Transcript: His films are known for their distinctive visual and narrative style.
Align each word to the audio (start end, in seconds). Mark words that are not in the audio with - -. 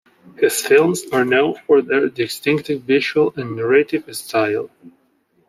His 0.39 0.59
films 0.65 1.03
are 1.13 1.23
known 1.23 1.57
for 1.67 1.83
their 1.83 2.09
distinctive 2.09 2.81
visual 2.81 3.33
and 3.37 3.55
narrative 3.55 4.05
style. 4.15 4.71